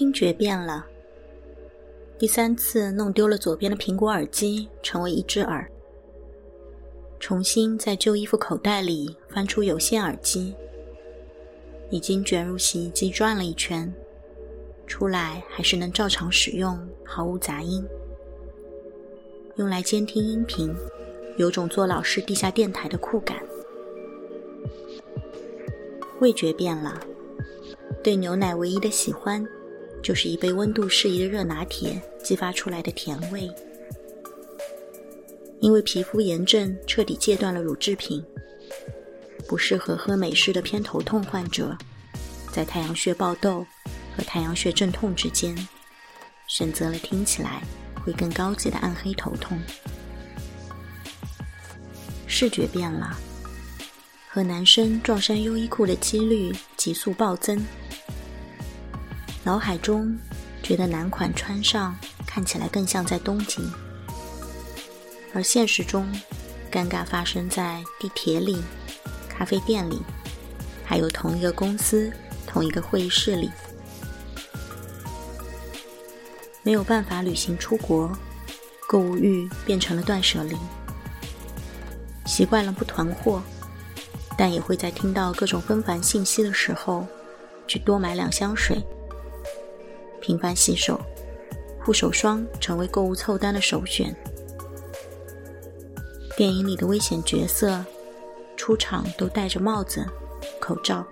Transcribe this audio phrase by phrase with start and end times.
[0.00, 0.86] 听觉变了，
[2.18, 5.70] 第三次弄丢了左边的苹果耳机，成为一只耳。
[7.18, 10.54] 重新在旧衣服口袋里翻出有线耳机，
[11.90, 13.92] 已经卷入洗衣机转了一圈，
[14.86, 17.86] 出来还是能照常使用，毫无杂音。
[19.56, 20.74] 用来监听音频，
[21.36, 23.36] 有种做老式地下电台的酷感。
[26.20, 26.98] 味觉变了，
[28.02, 29.46] 对牛奶唯一的喜欢。
[30.02, 33.50] 就是一杯温度适宜的热拿铁激发出来的甜味。
[35.60, 38.24] 因为皮肤炎症彻底戒断了乳制品，
[39.46, 41.76] 不适合喝美式的偏头痛患者，
[42.50, 43.66] 在太阳穴爆痘
[44.16, 45.54] 和太阳穴镇痛之间，
[46.46, 47.62] 选择了听起来
[48.02, 49.58] 会更高级的暗黑头痛。
[52.26, 53.18] 视觉变了，
[54.30, 57.62] 和男生撞衫优衣库的几率急速暴增。
[59.42, 60.16] 脑海中
[60.62, 63.72] 觉得男款穿上看起来更像在东京，
[65.34, 66.06] 而现实中
[66.70, 68.62] 尴尬发生在地铁里、
[69.28, 70.02] 咖啡店里，
[70.84, 72.12] 还有同一个公司、
[72.46, 73.50] 同一个会议室里。
[76.62, 78.12] 没有办法旅行出国，
[78.86, 80.54] 购物欲变成了断舍离。
[82.26, 83.42] 习惯了不囤货，
[84.36, 87.06] 但也会在听到各种纷繁信息的时候，
[87.66, 88.80] 去多买两箱水。
[90.20, 91.00] 频繁洗手，
[91.84, 94.14] 护手霜成为购物凑单的首选。
[96.36, 97.84] 电影里的危险角色
[98.56, 100.06] 出场都戴着帽子、
[100.60, 101.04] 口罩，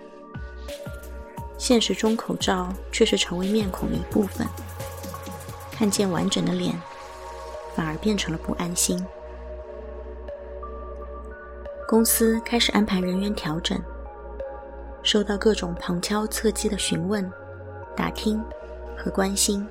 [1.57, 4.47] 现实中口罩却是成为面孔的一部分。
[5.71, 6.75] 看见完整的脸，
[7.75, 9.05] 反而变成了不安心。
[11.87, 13.79] 公司开始安排人员调整，
[15.01, 17.31] 受到各种旁敲侧击的询问、
[17.95, 18.43] 打听。
[19.01, 19.65] 和关心，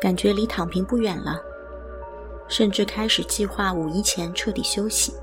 [0.00, 1.40] 感觉离躺平不远了，
[2.48, 5.14] 甚至开始计划五一前彻底休息。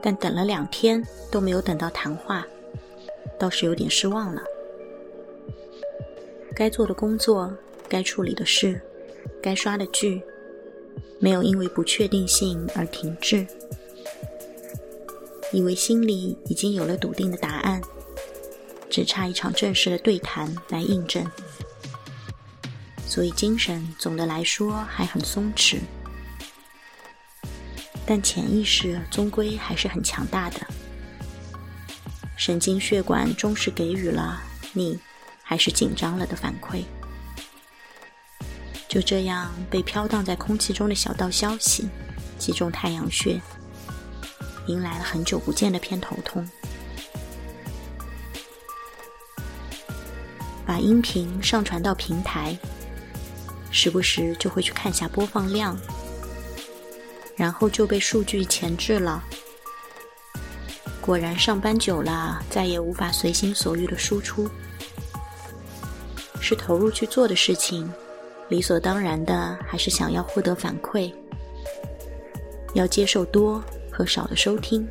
[0.00, 1.00] 但等了两天
[1.30, 2.44] 都没有等到谈话，
[3.38, 4.42] 倒是有点失望了。
[6.56, 7.52] 该做的工作、
[7.88, 8.80] 该处理的事、
[9.40, 10.20] 该刷的剧，
[11.20, 13.46] 没有因为不确定性而停滞。
[15.52, 17.80] 以为心里已经有了笃定的答案。
[18.92, 21.26] 只差一场正式的对谈来印证，
[23.06, 25.78] 所以精神总的来说还很松弛，
[28.04, 30.60] 但潜意识终归还是很强大的。
[32.36, 34.42] 神经血管终是给予了
[34.74, 34.98] 你
[35.42, 36.84] 还是紧张了的反馈。
[38.88, 41.88] 就这样被飘荡在空气中的小道消息
[42.38, 43.40] 击中太阳穴，
[44.66, 46.46] 迎来了很久不见的偏头痛。
[50.72, 52.56] 把音频上传到平台，
[53.70, 55.76] 时不时就会去看下播放量，
[57.36, 59.22] 然后就被数据钳制了。
[61.02, 64.48] 果然，上班久了，再也无法随心所欲的输出。
[66.40, 67.92] 是投入去做的事情，
[68.48, 71.12] 理所当然的还是想要获得反馈，
[72.72, 74.88] 要接受多和少的收听，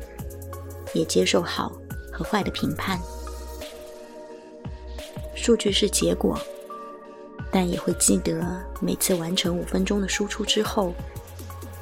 [0.94, 1.72] 也接受好
[2.12, 3.00] 和坏的评判。
[5.42, 6.38] 数据是结果，
[7.50, 10.94] 但也会记得每次完成五分钟的输出之后，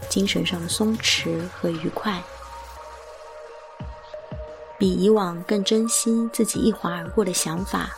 [0.09, 2.23] 精神上的松弛和愉快，
[4.79, 7.91] 比以往更珍惜自己一划而过的想法，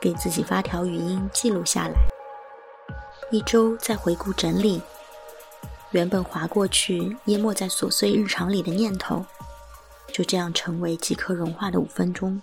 [0.00, 1.94] 给自己发条语音记录下来，
[3.32, 4.80] 一周再回顾整理，
[5.90, 9.26] 原本划过去淹没在琐碎日常里的念头，
[10.12, 12.40] 就这样成为即刻融化的五分钟。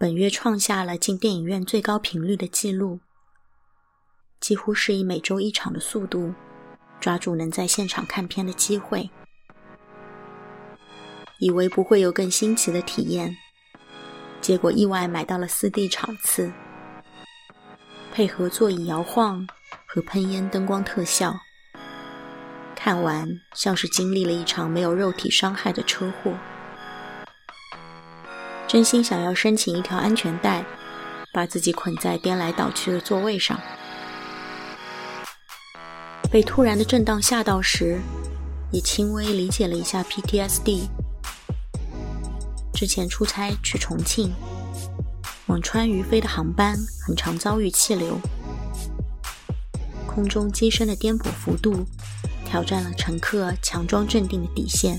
[0.00, 3.00] 本月创下了进电影院最高频率的记录，
[4.40, 6.32] 几乎是以每周一场的速度
[6.98, 9.10] 抓住能在现场看片的机会。
[11.38, 13.36] 以为不会有更新奇的体验，
[14.40, 16.50] 结果意外买到了四 D 场次，
[18.10, 19.46] 配合座椅摇晃
[19.84, 21.38] 和喷烟灯光特效，
[22.74, 26.32] 看完像是经历了一场没有肉体伤害的车祸。
[28.72, 30.64] 真心想要申请一条安全带，
[31.32, 33.58] 把自己捆在颠来倒去的座位上。
[36.30, 38.00] 被突然的震荡吓到时，
[38.70, 40.82] 也轻微理解了一下 PTSD。
[42.72, 44.32] 之前出差去重庆，
[45.46, 48.20] 往川渝飞的航班很常遭遇气流，
[50.06, 51.84] 空中机身的颠簸幅度
[52.46, 54.96] 挑战了乘客强装镇定的底线。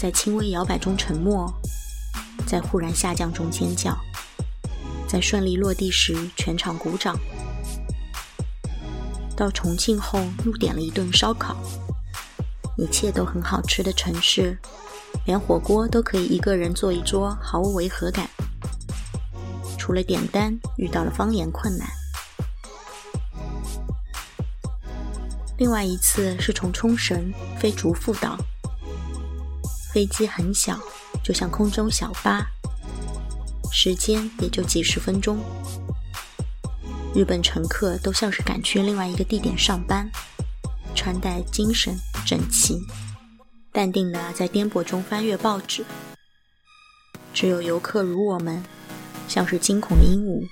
[0.00, 1.52] 在轻微摇摆中沉默，
[2.46, 3.94] 在忽然下降中尖叫，
[5.06, 7.14] 在顺利落地时全场鼓掌。
[9.36, 11.54] 到重庆后又点了一顿烧烤，
[12.78, 14.58] 一切都很好吃的城市，
[15.26, 18.26] 连火锅都可以一个人坐一桌，毫无违和感。
[19.76, 21.86] 除了点单，遇到了方言困难。
[25.58, 28.38] 另外一次是从冲绳飞竹富岛，
[29.92, 30.78] 飞机很小，
[31.22, 32.46] 就像空中小巴，
[33.72, 35.38] 时间也就几十分钟。
[37.14, 40.08] 日本乘客都像是赶去另外一个地点上班，
[40.94, 42.80] 穿戴精神整齐，
[43.72, 45.84] 淡定的在颠簸中翻阅报纸。
[47.34, 48.64] 只有游客如我们，
[49.26, 50.46] 像是惊恐的鹦鹉，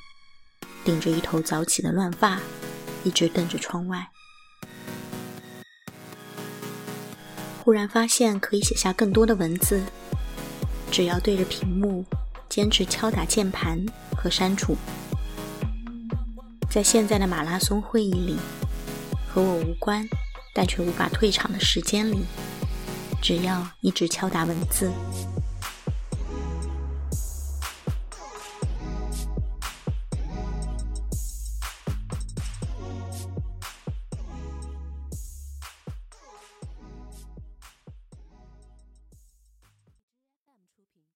[0.84, 2.40] 顶着一头早起的乱发，
[3.04, 4.08] 一直瞪着窗外。
[7.68, 9.82] 忽然发现可以写下更多的文字，
[10.90, 12.02] 只要对着屏幕，
[12.48, 13.84] 坚持敲打键盘
[14.16, 14.74] 和删除。
[16.70, 18.38] 在现在的马拉松会议里，
[19.28, 20.02] 和我无关
[20.54, 22.24] 但却无法退场的时间里，
[23.20, 24.90] 只要一直敲打文字，